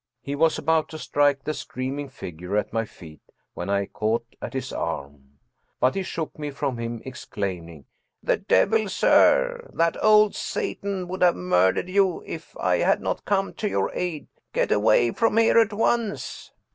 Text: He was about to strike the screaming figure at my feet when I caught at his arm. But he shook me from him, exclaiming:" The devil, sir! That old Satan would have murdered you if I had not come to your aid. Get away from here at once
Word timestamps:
He 0.23 0.33
was 0.33 0.57
about 0.57 0.89
to 0.89 0.97
strike 0.97 1.43
the 1.43 1.53
screaming 1.53 2.09
figure 2.09 2.57
at 2.57 2.73
my 2.73 2.85
feet 2.85 3.21
when 3.53 3.69
I 3.69 3.85
caught 3.85 4.25
at 4.41 4.55
his 4.55 4.73
arm. 4.73 5.37
But 5.79 5.93
he 5.93 6.01
shook 6.01 6.39
me 6.39 6.49
from 6.49 6.79
him, 6.79 7.03
exclaiming:" 7.05 7.85
The 8.23 8.37
devil, 8.37 8.89
sir! 8.89 9.69
That 9.71 10.03
old 10.03 10.33
Satan 10.33 11.07
would 11.07 11.21
have 11.21 11.35
murdered 11.35 11.87
you 11.87 12.23
if 12.25 12.57
I 12.59 12.77
had 12.77 12.99
not 12.99 13.25
come 13.25 13.53
to 13.53 13.69
your 13.69 13.91
aid. 13.93 14.25
Get 14.53 14.71
away 14.71 15.11
from 15.11 15.37
here 15.37 15.59
at 15.59 15.71
once 15.71 16.49